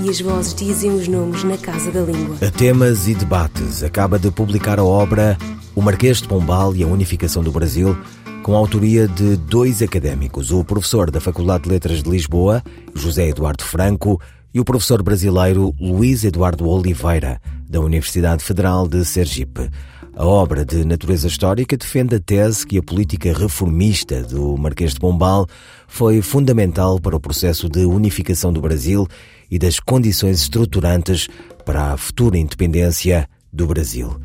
[0.00, 2.36] e as vozes dizem os nomes na Casa da Língua.
[2.40, 5.36] A temas e debates acaba de publicar a obra
[5.74, 7.96] O Marquês de Pombal e a Unificação do Brasil,
[8.42, 12.62] com a autoria de dois académicos, o professor da Faculdade de Letras de Lisboa,
[12.94, 14.20] José Eduardo Franco,
[14.54, 19.70] e o professor brasileiro Luís Eduardo Oliveira, da Universidade Federal de Sergipe.
[20.14, 25.00] A obra de natureza histórica defende a tese que a política reformista do Marquês de
[25.00, 25.46] Pombal
[25.88, 29.08] foi fundamental para o processo de unificação do Brasil
[29.52, 31.28] e das condições estruturantes
[31.66, 34.18] para a futura independência do Brasil.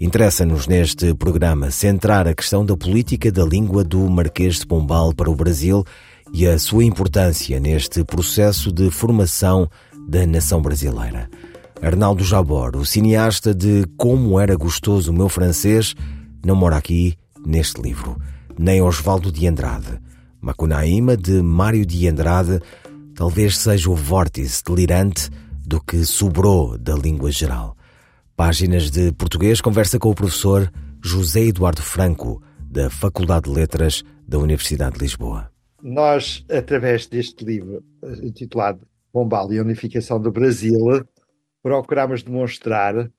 [0.00, 5.30] Interessa-nos neste programa centrar a questão da política da língua do Marquês de Pombal para
[5.30, 5.84] o Brasil
[6.32, 9.68] e a sua importância neste processo de formação
[10.08, 11.28] da nação brasileira.
[11.82, 15.94] Arnaldo Jabor, o cineasta de Como Era Gostoso o Meu Francês,
[16.42, 18.16] não mora aqui neste livro.
[18.58, 20.00] Nem Osvaldo de Andrade.
[20.40, 22.60] Macunaíma, de Mário de Andrade,
[23.20, 25.28] talvez seja o vórtice delirante
[25.66, 27.76] do que sobrou da língua geral.
[28.34, 30.72] Páginas de Português conversa com o professor
[31.04, 35.52] José Eduardo Franco, da Faculdade de Letras da Universidade de Lisboa.
[35.82, 40.78] Nós, através deste livro eh, intitulado Pombal e a Unificação do Brasil,
[41.62, 43.12] procuramos demonstrar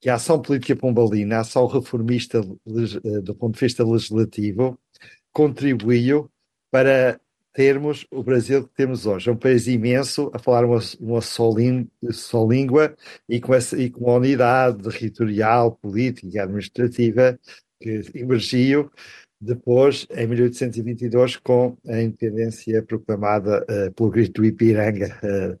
[0.00, 4.78] que a ação política pombalina, a ação reformista eh, do ponto de vista legislativo,
[5.30, 6.30] contribuiu
[6.70, 7.20] para
[7.56, 9.30] termos o Brasil que temos hoje.
[9.30, 11.50] É um país imenso, a falar uma, uma só,
[12.10, 12.94] só língua
[13.26, 17.38] e com, essa, e com uma unidade territorial, política administrativa
[17.80, 18.90] que emergiu
[19.40, 25.58] depois, em 1822, com a independência proclamada uh, pelo grito Ipiranga uh,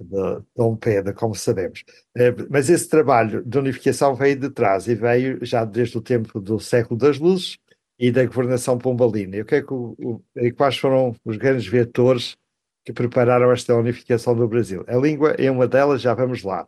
[0.00, 1.84] de Dom Pedro, como sabemos.
[2.16, 6.40] Uh, mas esse trabalho de unificação veio de trás e veio já desde o tempo
[6.40, 7.56] do século das luzes,
[7.98, 9.36] e da governação pombalina.
[9.36, 12.36] E o que é que o, o, e quais foram os grandes vetores
[12.84, 14.84] que prepararam esta unificação do Brasil?
[14.86, 16.66] A língua é uma delas, já vamos lá.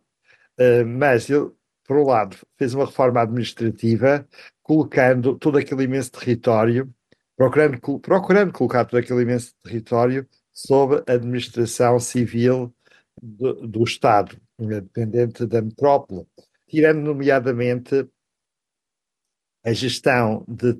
[0.59, 1.51] Uh, mas ele,
[1.85, 4.27] por um lado, fez uma reforma administrativa,
[4.63, 6.93] colocando todo aquele imenso território,
[7.37, 12.75] procurando, procurando colocar todo aquele imenso território sob a administração civil
[13.21, 16.27] do, do Estado, dependente da metrópole,
[16.67, 18.09] tirando nomeadamente
[19.65, 20.75] a gestão de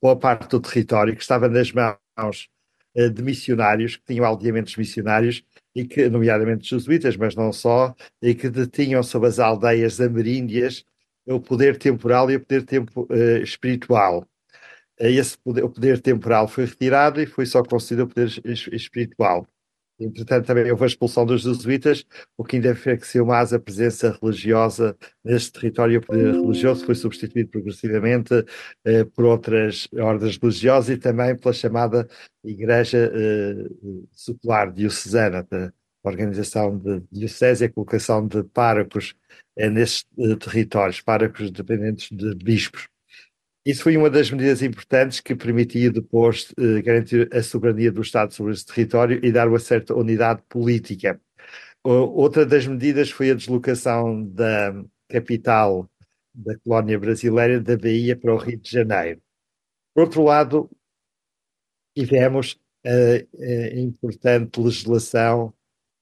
[0.00, 2.48] boa parte do território que estava nas mãos
[2.96, 8.34] uh, de missionários, que tinham aldeamentos missionários, e que, nomeadamente jesuítas, mas não só, e
[8.34, 10.84] que detinham sobre as aldeias ameríndias
[11.26, 14.26] o poder temporal e o poder tempo, uh, espiritual.
[15.00, 18.28] Uh, esse poder, o poder temporal foi retirado e foi só concedido o poder
[18.72, 19.46] espiritual.
[19.98, 22.04] Entretanto, também houve a expulsão dos jesuítas,
[22.36, 26.00] o que enfraqueceu mais a presença religiosa neste território.
[26.00, 28.44] O poder religioso foi substituído progressivamente
[28.84, 32.08] eh, por outras ordens religiosas e também pela chamada
[32.44, 33.68] Igreja eh,
[34.12, 35.72] Secular Diocesana, da
[36.04, 39.14] organização de diocese e a colocação de párocos
[39.56, 42.88] eh, nestes eh, territórios, párocos dependentes de bispos.
[43.64, 48.32] Isso foi uma das medidas importantes que permitia depois eh, garantir a soberania do Estado
[48.34, 51.20] sobre esse território e dar uma certa unidade política.
[51.82, 55.88] outra das medidas foi a deslocação da capital
[56.34, 59.20] da colónia brasileira da Bahia para o Rio de Janeiro.
[59.94, 60.70] Por outro lado,
[61.96, 65.54] tivemos a, importante legislação,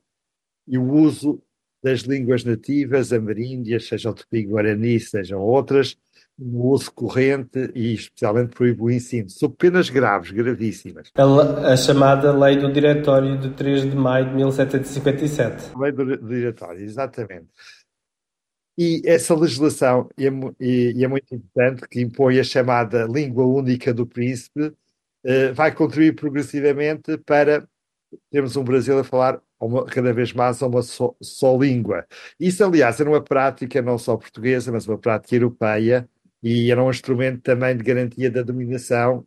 [0.66, 1.40] e o uso
[1.80, 5.96] das línguas nativas, ameríndias, sejam tupi-guarani, sejam outras,
[6.36, 11.12] no uso corrente e especialmente proíbe o ensino, sob penas graves, gravíssimas.
[11.14, 15.70] A, a, chamada Lei do Diretório de 3 de maio de 1757.
[15.78, 17.46] Lei do Diretório, exatamente.
[18.82, 23.92] E essa legislação, e é, e é, muito importante, que impõe a chamada língua única
[23.92, 24.72] do príncipe,
[25.22, 27.68] eh, vai contribuir progressivamente para
[28.30, 32.06] termos um Brasil a falar uma, cada vez mais a uma só, só, língua.
[32.38, 36.08] Isso, aliás, era uma prática não só portuguesa, mas uma prática europeia,
[36.42, 39.26] e era um instrumento também de garantia da dominação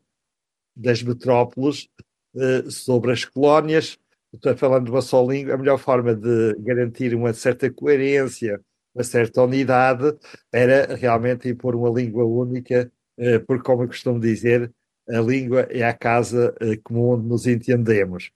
[0.76, 1.90] das metrópoles
[2.36, 4.00] eh, sobre as colónias.
[4.34, 8.60] Estou falando de uma só língua, a melhor forma de garantir uma certa coerência,
[8.94, 10.16] uma certa unidade,
[10.52, 14.72] era realmente impor uma língua única, eh, porque, como eu costumo dizer,
[15.10, 18.32] a língua é a casa eh, comum onde nos entendemos.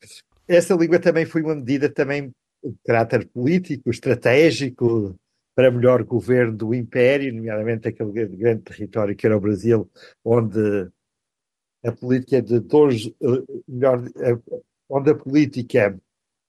[0.48, 2.34] Essa língua também foi uma medida também
[2.64, 5.16] de caráter político, estratégico,
[5.56, 9.90] para melhor governo do Império, nomeadamente aquele grande território que era o Brasil,
[10.24, 10.90] onde
[11.84, 14.04] a política de todos, eh, melhor,
[14.90, 16.00] onde a política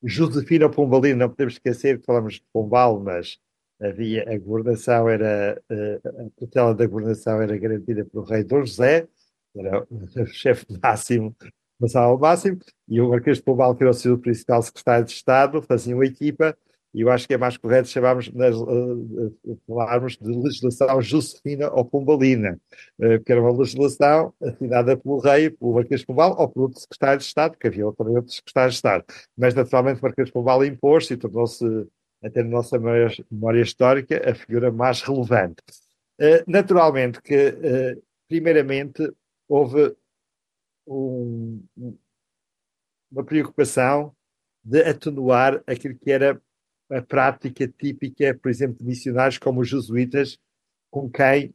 [0.02, 3.38] Josefina Pombalina, não podemos esquecer que falamos de Pombal, mas
[3.80, 9.06] havia a governação, era, eh, a tutela da governação era garantida pelo rei Dom José,
[9.56, 11.34] era o chefe máximo
[11.80, 12.58] Marcelo ao máximo,
[12.88, 16.56] e o Marquês de Pombal, que era o seu principal secretário de Estado, faziam equipa,
[16.94, 22.58] e eu acho que é mais correto chamarmos, uh, falarmos de legislação josefina ou pombalina,
[22.96, 27.24] porque era uma legislação assinada pelo rei, pelo Marquês de Pombal ou outro secretário de
[27.24, 29.04] Estado, que havia também outros secretários de Estado.
[29.36, 31.64] Mas, naturalmente, o Marquês de Pombal impôs-se e tornou-se,
[32.22, 35.62] até na nossa memória histórica, a figura mais relevante.
[36.20, 37.54] Uh, naturalmente que,
[38.28, 39.12] primeiramente,
[39.48, 39.96] houve
[40.86, 41.62] um,
[43.10, 44.14] uma preocupação
[44.64, 46.40] de atenuar aquilo que era
[46.90, 50.38] a prática típica, por exemplo, de missionários como os jesuítas,
[50.90, 51.54] com quem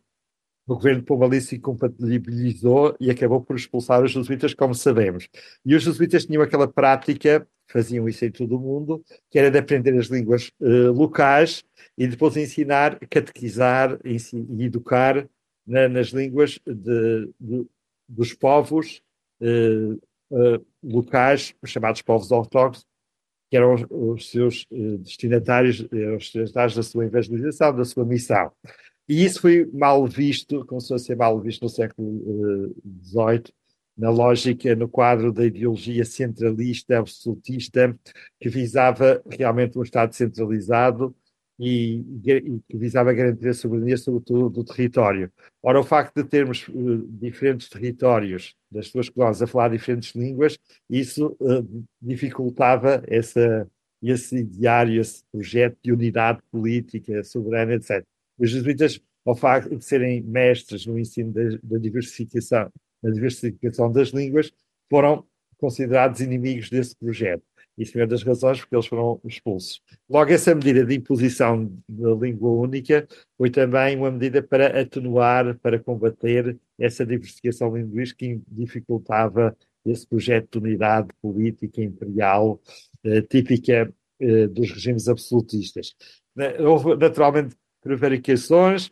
[0.65, 5.27] o governo pombalista compatibilizou e acabou por expulsar os jesuítas, como sabemos.
[5.65, 9.57] E os jesuítas tinham aquela prática, faziam isso em todo o mundo, que era de
[9.57, 11.63] aprender as línguas uh, locais
[11.97, 14.17] e depois ensinar, catequizar e
[14.63, 15.27] educar
[15.65, 17.65] na, nas línguas de, de,
[18.07, 19.01] dos povos
[19.41, 19.93] uh,
[20.31, 22.85] uh, locais, chamados povos ortodoxos,
[23.49, 24.65] que eram os, os seus
[24.99, 28.51] destinatários, os destinatários da sua evangelização, da sua missão.
[29.07, 32.73] E isso foi mal visto, começou a ser mal visto no século
[33.03, 33.53] XVIII,
[33.97, 37.97] na lógica, no quadro da ideologia centralista, absolutista,
[38.39, 41.15] que visava realmente um Estado centralizado
[41.59, 45.31] e, e, que visava garantir a soberania sobre todo do território.
[45.61, 50.57] Ora, o facto de termos uh, diferentes territórios das suas colónias a falar diferentes línguas,
[50.89, 53.69] isso uh, dificultava essa,
[54.01, 58.03] esse ideário, esse projeto de unidade política, soberana, etc.
[58.37, 62.71] Os jesuítas, ao facto de serem mestres no ensino da, da diversificação,
[63.01, 64.51] da diversificação das línguas,
[64.89, 65.25] foram
[65.57, 67.43] considerados inimigos desse projeto.
[67.77, 69.81] Isso é uma das razões porque eles foram expulsos.
[70.07, 73.07] Logo, essa medida de imposição da língua única
[73.37, 80.59] foi também uma medida para atenuar, para combater essa diversificação linguística que dificultava esse projeto
[80.59, 82.61] de unidade política imperial
[83.03, 85.95] eh, típica eh, dos regimes absolutistas.
[86.59, 88.91] Houve, naturalmente, prevaricações,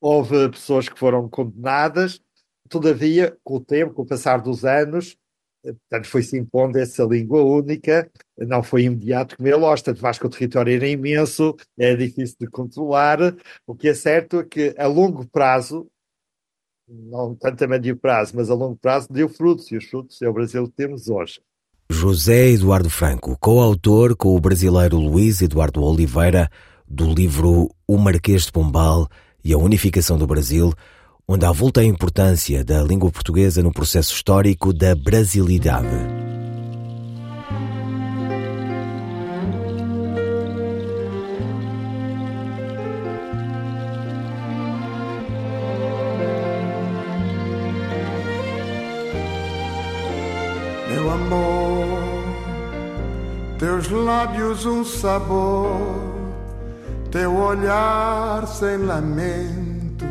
[0.00, 2.20] houve pessoas que foram condenadas,
[2.68, 5.16] todavia, com o tempo, com o passar dos anos,
[5.62, 10.30] Portanto, foi-se impondo essa língua única, não foi imediato como lógico, tanto mais que o
[10.30, 13.18] território era imenso, é difícil de controlar.
[13.66, 15.86] O que é certo é que a longo prazo,
[16.88, 20.28] não tanto a médio prazo, mas a longo prazo, deu frutos, e os frutos é
[20.28, 21.40] o Brasil que temos hoje.
[21.90, 26.50] José Eduardo Franco, coautor com o brasileiro Luiz Eduardo Oliveira
[26.88, 29.08] do livro O Marquês de Pombal
[29.44, 30.72] e a Unificação do Brasil,
[31.26, 35.86] onde avulta a importância da língua portuguesa no processo histórico da brasilidade.
[50.88, 52.24] Meu amor,
[53.58, 56.17] teus lábios um sabor,
[57.10, 60.04] teu olhar sem lamento.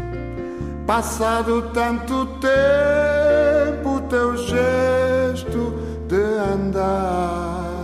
[0.86, 5.74] Passado tanto tempo, teu gesto
[6.08, 6.16] de
[6.54, 7.84] andar,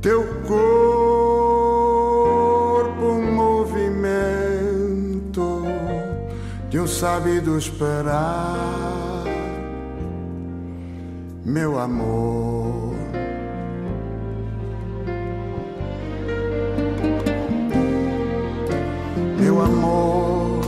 [0.00, 0.58] teu corpo
[3.02, 4.06] um movimento,
[6.70, 9.24] de um sabido esperar,
[11.44, 12.77] meu amor.
[19.60, 20.60] Amor,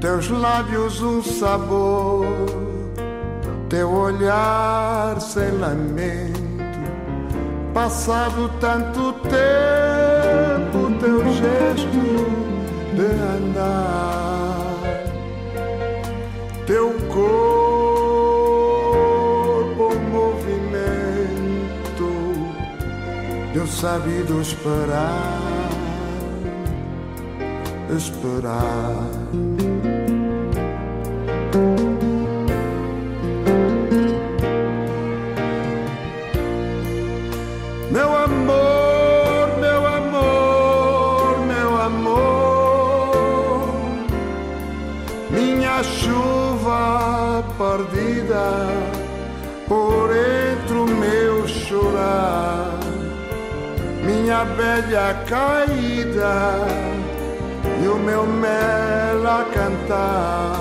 [0.00, 2.26] teus lábios um sabor,
[3.68, 6.40] teu olhar sem lamento,
[7.72, 12.36] passado tanto tempo, teu gesto
[12.94, 14.76] de andar,
[16.66, 18.36] teu corpo
[20.10, 22.08] movimento,
[23.54, 25.55] eu sabido esperar,
[27.94, 29.06] esperar.
[37.90, 43.68] Meu amor, meu amor, meu amor,
[45.30, 48.66] minha chuva perdida
[49.68, 52.78] por entre o meu chorar,
[54.04, 56.75] minha abelha caída
[57.98, 60.58] meu mel a cantar,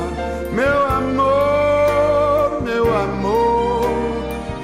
[0.51, 3.89] meu amor, meu amor,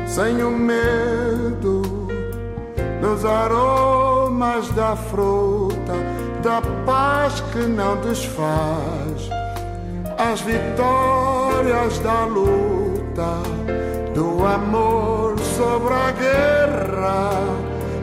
[0.07, 2.09] sem o medo
[3.00, 5.95] dos aromas da fruta,
[6.42, 9.08] da paz que não desfaz,
[10.19, 13.41] as vitórias da luta,
[14.13, 17.31] do amor sobre a guerra,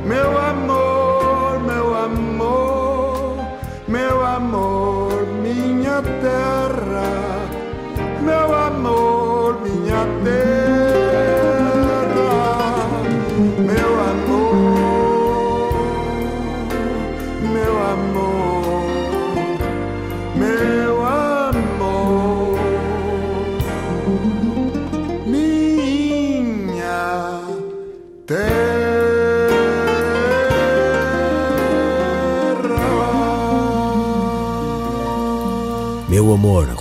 [0.05, 3.37] meu amor, meu amor,
[3.87, 7.11] meu amor, minha terra,
[8.21, 10.64] meu amor, minha terra,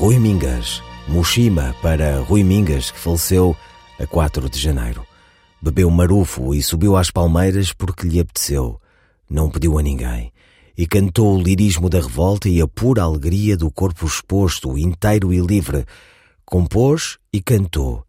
[0.05, 0.83] Rui Mingas.
[1.09, 3.57] Mushima para Rui Mingas, que faleceu
[3.99, 5.03] a 4 de janeiro.
[5.63, 8.79] Bebeu marufo e subiu às palmeiras porque lhe apeteceu.
[9.31, 10.31] Não pediu a ninguém.
[10.77, 15.41] E cantou o lirismo da revolta e a pura alegria do corpo exposto, inteiro e
[15.41, 15.87] livre.
[16.45, 18.05] Compôs e cantou.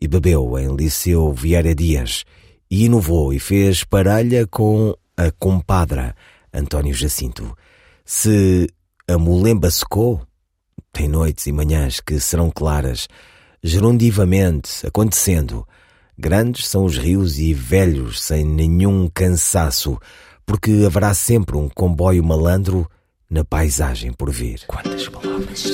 [0.00, 2.24] E bebeu em Liceu Vieira Dias.
[2.70, 6.14] E inovou e fez parelha com a compadra
[6.54, 7.58] António Jacinto.
[8.04, 8.68] Se
[9.08, 10.24] a molemba secou,
[10.92, 13.08] tem noites e manhãs que serão claras,
[13.62, 15.66] gerundivamente, acontecendo.
[16.18, 19.98] Grandes são os rios e velhos, sem nenhum cansaço,
[20.44, 22.88] porque haverá sempre um comboio malandro
[23.30, 24.60] na paisagem por vir.
[24.66, 25.64] Quantas palavras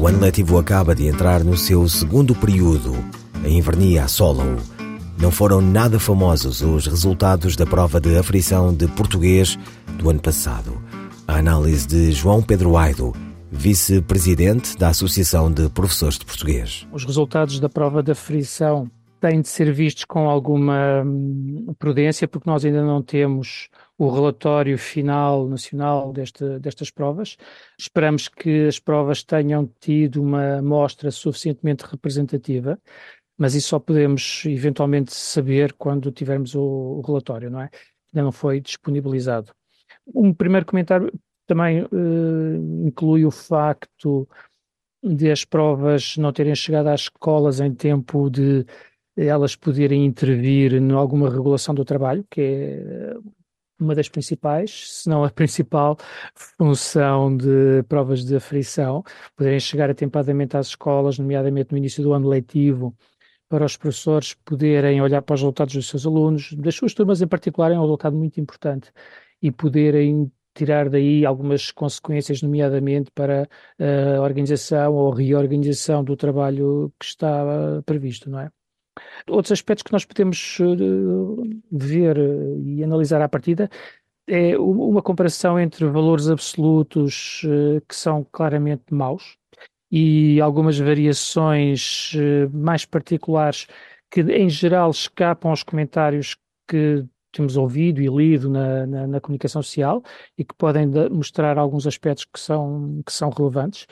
[0.00, 2.96] O ano letivo acaba de entrar no seu segundo período.
[3.44, 4.79] A invernia assola-o.
[5.20, 9.58] Não foram nada famosos os resultados da prova de aflição de português
[9.98, 10.82] do ano passado.
[11.28, 13.12] A análise de João Pedro Aido,
[13.52, 16.88] vice-presidente da Associação de Professores de Português.
[16.90, 22.48] Os resultados da prova da frição têm de ser vistos com alguma hum, prudência, porque
[22.48, 27.36] nós ainda não temos o relatório final nacional deste, destas provas.
[27.78, 32.78] Esperamos que as provas tenham tido uma amostra suficientemente representativa,
[33.40, 37.70] mas isso só podemos eventualmente saber quando tivermos o, o relatório, não é?
[38.12, 39.50] Ainda não foi disponibilizado.
[40.14, 41.10] Um primeiro comentário
[41.46, 44.28] também eh, inclui o facto
[45.02, 48.66] de as provas não terem chegado às escolas em tempo de
[49.16, 53.14] elas poderem intervir em alguma regulação do trabalho, que é
[53.80, 55.96] uma das principais, se não a principal
[56.58, 59.02] função de provas de aflição,
[59.34, 62.94] poderem chegar atempadamente às escolas, nomeadamente no início do ano letivo,
[63.50, 67.26] para os professores poderem olhar para os resultados dos seus alunos, das suas turmas em
[67.26, 68.92] particular, é um resultado muito importante,
[69.42, 73.48] e poderem tirar daí algumas consequências, nomeadamente para
[74.16, 78.50] a organização ou reorganização do trabalho que está uh, previsto, não é?
[79.28, 81.42] Outros aspectos que nós podemos uh,
[81.72, 82.16] ver
[82.64, 83.68] e analisar à partida
[84.28, 87.42] é uma comparação entre valores absolutos
[87.88, 89.39] que são claramente maus
[89.90, 93.66] e algumas variações uh, mais particulares
[94.10, 96.36] que, em geral, escapam aos comentários
[96.68, 100.02] que temos ouvido e lido na, na, na comunicação social
[100.36, 103.86] e que podem mostrar alguns aspectos que são, que são relevantes.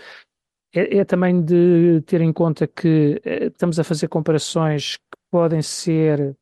[0.75, 5.63] É, é, também de ter em conta que eh, estamos a fazer comparações que podem
[5.63, 6.37] ser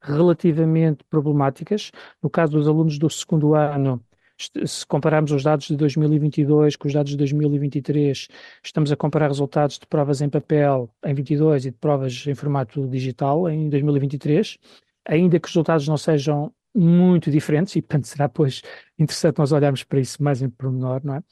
[0.00, 1.90] relativamente problemáticas.
[2.22, 4.02] No caso dos alunos do segundo ano,
[4.38, 8.28] se compararmos os dados de 2022 com os dados de 2023,
[8.62, 12.86] estamos a comparar resultados de provas em papel em 22 e de provas em formato
[12.86, 14.58] digital em 2023,
[15.06, 18.62] ainda que os resultados não sejam muito diferentes, e portanto será pois
[18.98, 21.22] interessante nós olharmos para isso mais em pormenor, não é?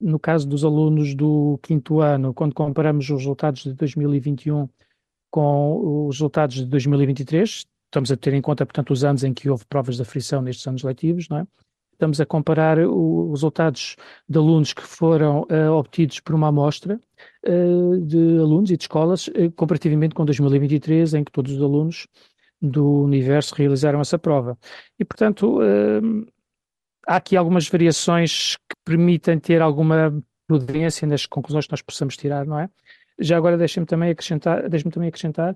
[0.00, 4.68] No caso dos alunos do quinto ano, quando comparamos os resultados de 2021
[5.30, 9.48] com os resultados de 2023, estamos a ter em conta, portanto, os anos em que
[9.50, 11.46] houve provas de aflição nestes anos letivos, não é?
[12.00, 13.94] Estamos a comparar os resultados
[14.26, 16.98] de alunos que foram uh, obtidos por uma amostra
[17.46, 22.06] uh, de alunos e de escolas, uh, comparativamente com 2023, em que todos os alunos
[22.58, 24.56] do universo realizaram essa prova.
[24.98, 25.58] E, portanto,
[27.06, 32.46] há aqui algumas variações que permitem ter alguma prudência nas conclusões que nós possamos tirar,
[32.46, 32.70] não é?
[33.18, 35.54] Já agora deixem-me também acrescentar, deixe-me também acrescentar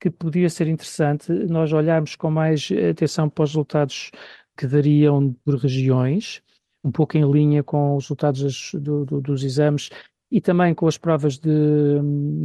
[0.00, 4.10] que podia ser interessante nós olharmos com mais atenção para os resultados
[4.56, 6.42] que variam por regiões,
[6.82, 9.90] um pouco em linha com os resultados do, do, dos exames
[10.30, 11.50] e também com as provas de,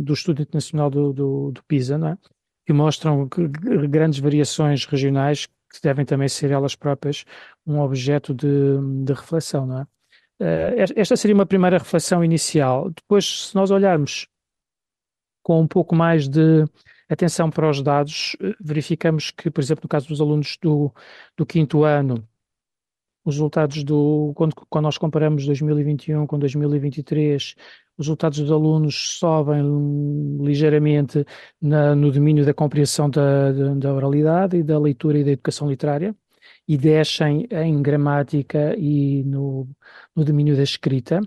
[0.04, 2.18] do Estudo Internacional do, do, do PISA, é?
[2.66, 3.28] que mostram
[3.90, 7.24] grandes variações regionais que devem também ser elas próprias
[7.66, 9.66] um objeto de, de reflexão.
[9.66, 9.88] Não é?
[10.42, 12.90] Eh, esta seria uma primeira reflexão inicial.
[12.90, 14.28] Depois, se nós olharmos
[15.44, 16.66] com um pouco mais de
[17.14, 20.94] atenção para os dados, eh, verificamos que, por exemplo, no caso dos alunos do,
[21.38, 22.28] do quinto ano,
[23.24, 27.56] os resultados do, quando, quando nós comparamos 2021 com 2023,
[27.98, 29.62] os resultados dos alunos sobem
[30.42, 31.26] ligeiramente
[31.62, 36.16] na, no domínio da compreensão da, da, oralidade e da leitura e da educação literária
[36.68, 39.68] e descem em gramática e no,
[40.16, 41.22] no domínio da escrita.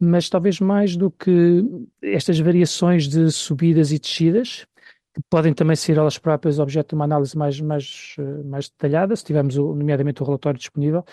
[0.00, 1.62] Mas talvez mais do que
[2.02, 4.66] estas variações de subidas e descidas,
[5.14, 9.14] que podem também ser elas próprias objeto de uma análise mais, mais, eh, mais detalhada,
[9.16, 11.04] se tivermos o, nomeadamente o relatório disponível,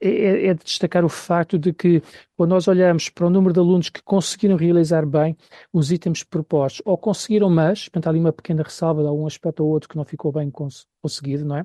[0.00, 2.00] é, é, é, de destacar o facto de que,
[2.36, 5.36] quando nós olhamos para o número de alunos que conseguiram realizar bem
[5.72, 9.64] os itens propostos, ou conseguiram, mas, portanto, há ali uma pequena ressalva de algum aspecto
[9.64, 11.64] ou outro que não ficou bem cons conseguido, não é?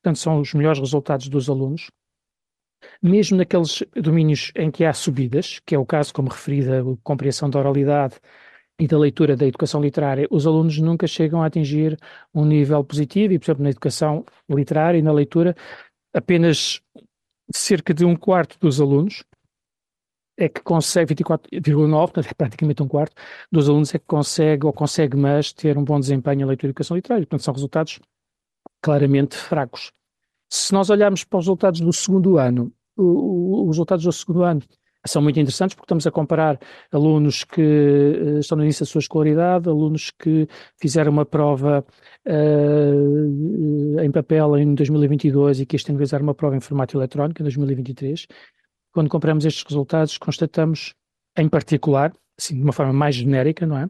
[0.00, 1.90] Portanto, são os melhores resultados dos alunos.
[3.00, 7.50] Mesmo naqueles domínios em que há subidas, que é o caso, como referida, a compreensão
[7.50, 8.16] da oralidade,
[8.78, 11.98] e da leitura da educação literária, os alunos nunca chegam a atingir
[12.34, 15.54] um nível positivo e, por exemplo, na educação literária e na leitura,
[16.14, 16.80] apenas
[17.54, 19.24] cerca de um quarto dos alunos
[20.36, 23.14] é que consegue, 24,9, é praticamente um quarto
[23.50, 26.70] dos alunos é que consegue ou consegue mais ter um bom desempenho na leitura e
[26.70, 27.26] educação literária.
[27.26, 28.00] Portanto, são resultados
[28.82, 29.92] claramente fracos.
[30.50, 34.62] Se nós olharmos para os resultados do segundo ano, os resultados do segundo ano
[35.06, 36.58] são muito interessantes porque estamos a comparar
[36.92, 40.46] alunos que uh, estão no início da sua escolaridade, alunos que
[40.80, 41.84] fizeram uma prova
[42.26, 47.42] uh, em papel em 2022 e que este ano realizar uma prova em formato eletrónico
[47.42, 48.26] em 2023.
[48.92, 50.94] Quando comparamos estes resultados, constatamos,
[51.36, 53.88] em particular, assim, de uma forma mais genérica, não é?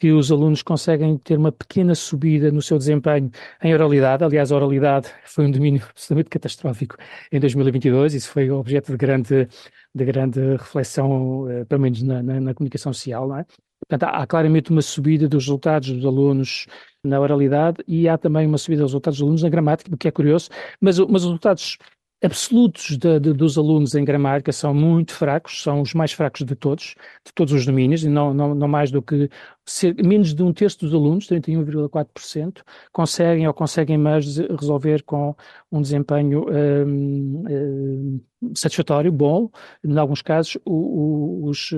[0.00, 3.30] Que os alunos conseguem ter uma pequena subida no seu desempenho
[3.62, 4.24] em oralidade.
[4.24, 6.96] Aliás, a oralidade foi um domínio absolutamente catastrófico
[7.30, 9.46] em 2022, isso foi objeto de grande,
[9.94, 13.28] de grande reflexão, uh, pelo menos na, na, na, comunicação social.
[13.28, 13.46] Não é?
[13.86, 16.66] Portanto, há, há claramente uma subida dos resultados dos alunos
[17.04, 20.08] na oralidade e há também uma subida dos resultados dos alunos na gramática, o que
[20.08, 20.48] é curioso,
[20.80, 21.76] mas, mas os resultados
[22.22, 26.54] absolutos de, de, dos alunos em gramática são muito fracos, são os mais fracos de
[26.54, 29.30] todos, de todos os domínios, e não, não, não mais do que
[29.64, 35.34] ser, menos de um terço dos alunos, 31,4%, conseguem ou conseguem mais resolver com
[35.72, 39.50] um desempenho um, um, satisfatório, bom,
[39.82, 41.70] em alguns casos, o, o, os,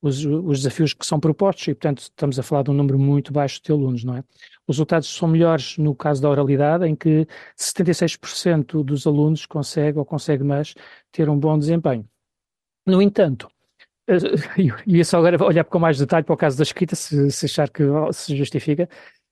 [0.00, 3.32] os, os desafios que são propostos, e portanto estamos a falar de um número muito
[3.32, 4.24] baixo de alunos, não é?
[4.66, 7.26] Os resultados são melhores no caso da oralidade, em que
[7.56, 10.74] 76% dos alunos consegue ou consegue mais
[11.12, 12.08] ter um bom desempenho.
[12.84, 13.48] No entanto,
[14.86, 17.68] e só agora olhar com mais detalhe para o caso da escrita, se, se achar
[17.70, 18.88] que se justifica,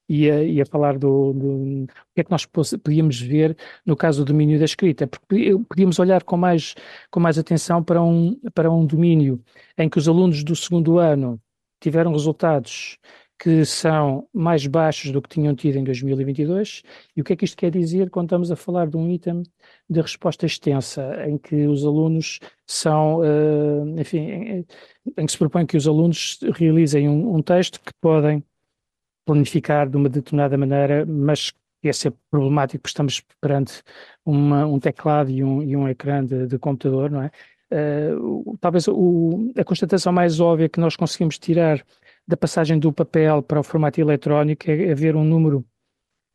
[0.08, 4.24] e a, e a falar do, do, que é que nós podíamos ver no caso
[4.24, 6.74] do domínio da escrita, porque podíamos olhar com mais,
[7.10, 9.42] com mais atenção para um, para um domínio
[9.78, 11.40] em que os alunos do segundo ano
[11.80, 12.98] tiveram resultados
[13.38, 16.82] que são mais baixos do que tinham tido em 2022.
[17.16, 19.42] E o que é que isto quer dizer quando estamos a falar de um item
[19.88, 24.66] de resposta extensa, em que os alunos são, uh, enfim, em,
[25.16, 28.42] em, que se propõe que os alunos realizem um, um texto que podem
[29.24, 33.82] planificar de uma determinada maneira, mas ia ser problemático porque estamos perante
[34.24, 37.30] uma, um teclado e um, e um ecrã de, de computador, não é?
[37.72, 41.84] Uh, talvez o, a constatação mais óbvia que nós conseguimos tirar
[42.26, 45.64] da passagem do papel para o formato eletrónico é haver um número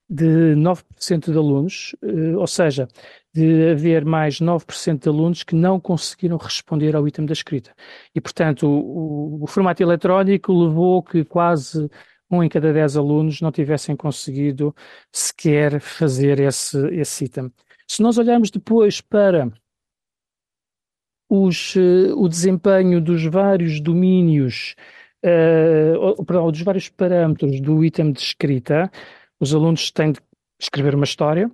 [0.09, 2.87] de 9% de alunos, uh, ou seja,
[3.33, 7.75] de haver mais 9% de alunos que não conseguiram responder ao item da escrita.
[8.15, 11.87] E, portanto, o, o, o formato eletrónico levou que quase
[12.31, 14.75] um em cada dez alunos não tivessem conseguido
[15.11, 17.51] sequer fazer esse, esse item.
[17.87, 19.51] Se nós olharmos depois para
[21.29, 24.75] os, uh, o desempenho dos vários domínios,
[25.25, 28.91] uh, perdão, dos vários parâmetros do item de escrita,
[29.39, 30.19] os alunos têm de
[30.59, 31.49] escrever uma história,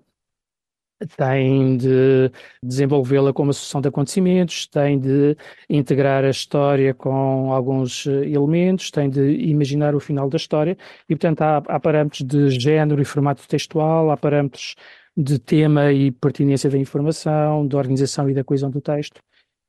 [1.18, 2.32] têm de
[2.64, 5.36] desenvolvê-la como associação de acontecimentos, têm de
[5.70, 10.78] integrar a história com alguns eh, elementos, têm de imaginar o final da história
[11.10, 14.76] e, portanto, há, há parâmetros de género e formato textual, há parâmetros
[15.18, 19.20] de tema e pertinência da informação, da organização e da coesão do texto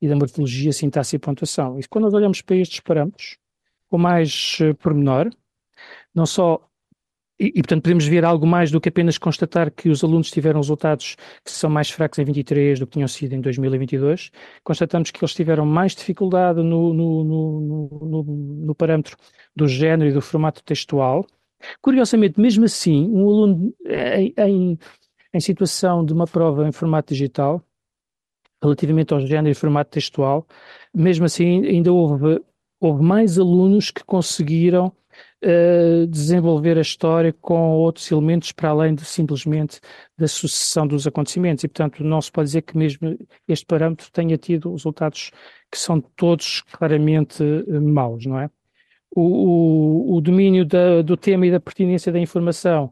[0.01, 1.79] e da morfologia, sintaxe e pontuação.
[1.79, 3.37] E quando nós olhamos para estes parâmetros,
[3.89, 5.29] com mais uh, pormenor,
[6.13, 6.67] não só
[7.39, 10.59] e, e, portanto, podemos ver algo mais do que apenas constatar que os alunos tiveram
[10.59, 14.31] resultados que são mais fracos em 23 do que tinham sido em 2022.
[14.63, 18.23] Constatamos que eles tiveram mais dificuldade no, no, no,
[18.65, 19.15] no parâmetro
[19.55, 21.25] do género e do formato textual.
[21.81, 24.79] Curiosamente, mesmo assim, um aluno em, em,
[25.33, 27.63] em situação de uma prova em formato digital,
[28.61, 30.47] relativamente ao género e formato textual,
[30.93, 32.41] mesmo assim, ainda houve,
[32.79, 34.91] houve mais alunos que conseguiram
[35.43, 39.79] uh, desenvolver a história com outros elementos para além de simplesmente
[40.17, 41.63] da sucessão dos acontecimentos.
[41.63, 45.31] E, portanto, não se pode dizer que mesmo este parâmetro tenha tido resultados
[45.71, 48.49] que são todos claramente uh, maus, não é?
[49.15, 52.91] O, o, o domínio da, do tema e da pertinência da informação.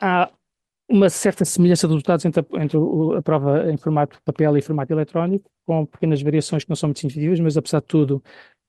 [0.00, 0.30] Há
[0.88, 2.78] uma certa semelhança dos resultados entre a, entre
[3.16, 6.98] a prova em formato papel e formato eletrónico, com pequenas variações que não são muito
[6.98, 8.22] significativas, mas apesar de tudo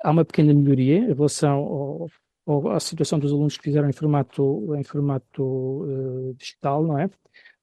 [0.04, 2.08] há uma pequena melhoria em relação ao,
[2.46, 7.10] ou a situação dos alunos que fizeram em formato, em formato uh, digital, não é?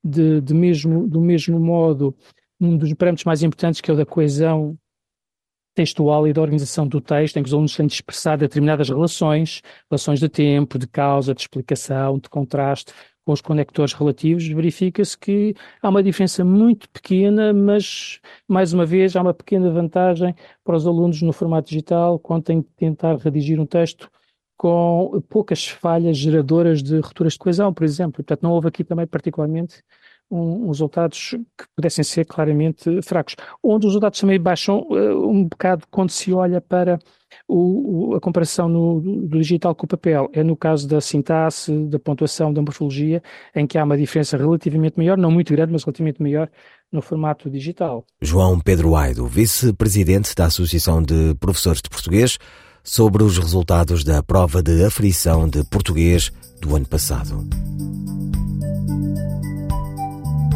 [0.02, 2.16] De, de mesmo, do mesmo modo,
[2.60, 4.78] um dos parâmetros mais importantes, que é o da coesão
[5.74, 9.62] textual e da organização do texto, em que os alunos têm de expressar determinadas relações,
[9.88, 12.92] relações de tempo, de causa, de explicação, de contraste,
[13.28, 19.14] com os conectores relativos, verifica-se que há uma diferença muito pequena, mas, mais uma vez,
[19.14, 23.60] há uma pequena vantagem para os alunos no formato digital, quando têm de tentar redigir
[23.60, 24.10] um texto
[24.56, 28.14] com poucas falhas geradoras de rupturas de coesão, por exemplo.
[28.14, 29.82] Portanto, não houve aqui também particularmente
[30.30, 33.36] um, uns resultados que pudessem ser claramente fracos.
[33.62, 36.98] Onde os resultados também baixam uh, um bocado quando se olha para
[37.46, 40.28] o, o, a comparação no, do digital com o papel.
[40.32, 43.22] É no caso da sintaxe, da pontuação, da morfologia,
[43.54, 46.48] em que há uma diferença relativamente maior, não muito grande, mas relativamente maior
[46.90, 48.04] no formato digital.
[48.20, 52.38] João Pedro Aido, vice-presidente da Associação de Professores de Português,
[52.82, 57.46] sobre os resultados da prova de aferição de português do ano passado.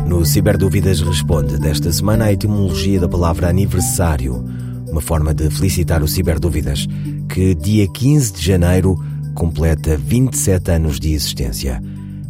[0.06, 4.44] No Ciberdúvidas Responde desta semana a etimologia da palavra aniversário,
[4.88, 6.86] uma forma de felicitar o Ciberdúvidas,
[7.28, 8.96] que dia 15 de janeiro
[9.34, 11.82] completa 27 anos de existência.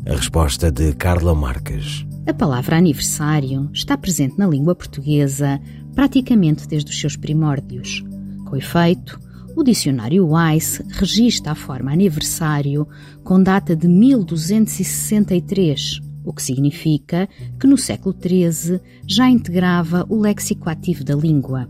[0.07, 2.07] A resposta de Carla Marques.
[2.27, 5.61] A palavra aniversário está presente na língua portuguesa
[5.95, 8.05] praticamente desde os seus primórdios.
[8.45, 9.19] Com efeito,
[9.57, 12.87] o dicionário Wise registra a forma aniversário
[13.23, 20.69] com data de 1263, o que significa que no século XIII já integrava o léxico
[20.69, 21.69] ativo da língua.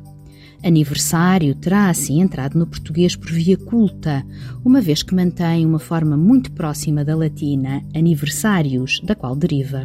[0.65, 4.25] Aniversário terá assim entrado no português por via culta,
[4.65, 9.85] uma vez que mantém uma forma muito próxima da latina aniversarius, da qual deriva.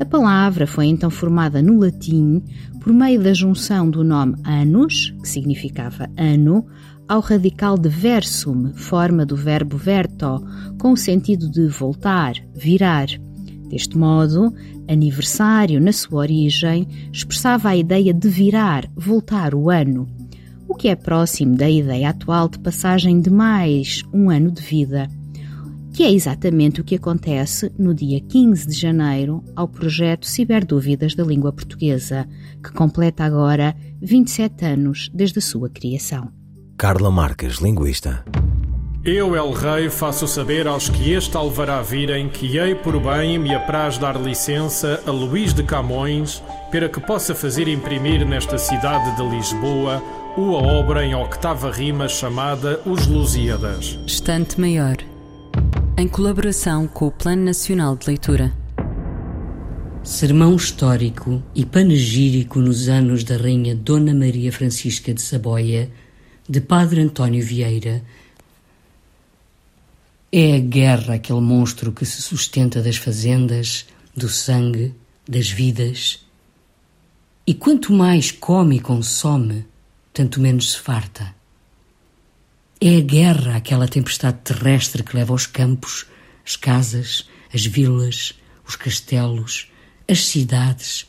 [0.00, 2.42] A palavra foi então formada no latim
[2.80, 6.66] por meio da junção do nome annus, que significava ano,
[7.08, 10.44] ao radical de versum, forma do verbo verto,
[10.80, 13.06] com o sentido de voltar, virar.
[13.68, 14.54] Deste modo,
[14.88, 20.08] aniversário, na sua origem, expressava a ideia de virar, voltar o ano,
[20.68, 25.08] o que é próximo da ideia atual de passagem de mais um ano de vida,
[25.92, 31.22] que é exatamente o que acontece no dia 15 de janeiro ao projeto Ciberdúvidas da
[31.22, 32.28] Língua Portuguesa,
[32.62, 36.32] que completa agora 27 anos desde a sua criação.
[36.76, 38.24] Carla Marques, linguista.
[39.06, 43.54] Eu, El Rei, faço saber aos que este alvará virem que hei por bem me
[43.54, 49.22] apraz dar licença a Luís de Camões para que possa fazer imprimir nesta cidade de
[49.28, 50.02] Lisboa
[50.38, 53.98] uma obra em octava rima chamada Os Lusíadas.
[54.06, 54.96] Estante Maior,
[55.98, 58.54] em colaboração com o Plano Nacional de Leitura.
[60.02, 65.90] Sermão histórico e panegírico nos anos da Rainha Dona Maria Francisca de Saboia,
[66.48, 68.02] de Padre António Vieira.
[70.36, 74.92] É a guerra aquele monstro que se sustenta das fazendas, do sangue,
[75.28, 76.26] das vidas.
[77.46, 79.64] E quanto mais come e consome,
[80.12, 81.32] tanto menos se farta.
[82.80, 86.04] É a guerra aquela tempestade terrestre que leva os campos,
[86.44, 88.34] as casas, as vilas,
[88.66, 89.70] os castelos,
[90.08, 91.06] as cidades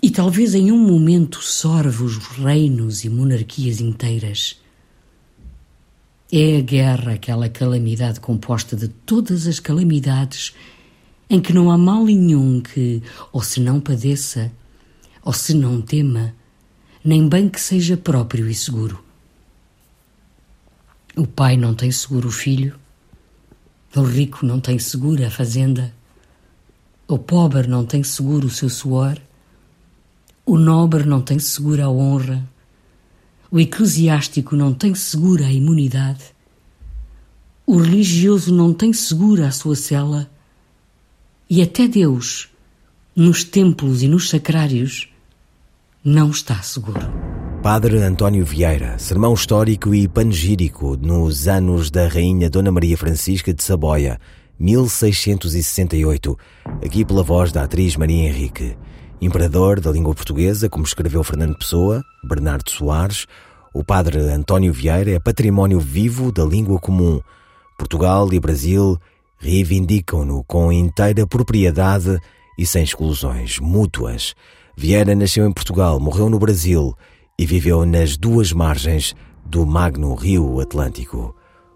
[0.00, 4.60] e talvez em um momento sorve os reinos e monarquias inteiras.
[6.30, 10.54] É a guerra aquela calamidade composta de todas as calamidades
[11.30, 14.52] em que não há mal nenhum que, ou se não padeça,
[15.22, 16.34] ou se não tema,
[17.02, 19.02] nem bem que seja próprio e seguro.
[21.16, 22.78] O pai não tem seguro o filho,
[23.96, 25.94] o rico não tem segura a fazenda,
[27.06, 29.18] o pobre não tem seguro o seu suor,
[30.44, 32.46] o nobre não tem segura a honra,
[33.50, 36.24] o eclesiástico não tem segura a imunidade,
[37.66, 40.30] o religioso não tem segura a sua cela,
[41.48, 42.48] e até Deus,
[43.14, 45.08] nos templos e nos sacrários,
[46.04, 47.00] não está seguro.
[47.62, 53.62] Padre António Vieira, sermão histórico e panegírico nos anos da Rainha Dona Maria Francisca de
[53.62, 54.20] Saboia,
[54.58, 56.38] 1668,
[56.84, 58.76] aqui pela voz da atriz Maria Henrique.
[59.20, 63.26] Imperador da língua portuguesa, como escreveu Fernando Pessoa, Bernardo Soares,
[63.74, 67.20] o Padre António Vieira é património vivo da língua comum.
[67.76, 68.96] Portugal e Brasil
[69.38, 72.20] reivindicam-no com inteira propriedade
[72.56, 74.36] e sem exclusões mútuas.
[74.76, 76.96] Vieira nasceu em Portugal, morreu no Brasil
[77.36, 81.34] e viveu nas duas margens do magno Rio Atlântico.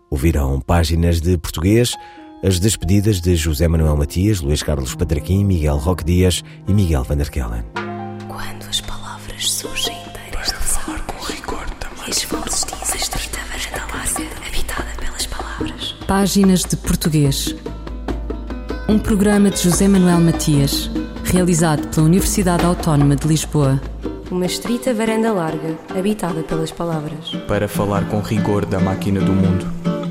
[0.08, 1.96] Ouviram páginas de português,
[2.42, 7.16] as despedidas de José Manuel Matias, Luís Carlos Patraquim, Miguel Roque Dias e Miguel Van
[7.16, 7.62] der Kellen.
[8.26, 12.08] Quando as palavras surgem inteiras de falar com rigor também.
[12.08, 15.94] E vozes dizem estreita varanda larga, habitada pelas palavras.
[16.06, 17.54] Páginas de Português.
[18.88, 20.90] Um programa de José Manuel Matias,
[21.24, 23.80] realizado pela Universidade Autónoma de Lisboa.
[24.30, 27.30] Uma estrita varanda larga, habitada pelas palavras.
[27.46, 30.01] Para falar com rigor da máquina do mundo.